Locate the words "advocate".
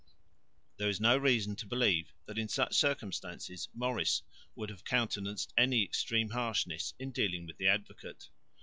7.67-8.29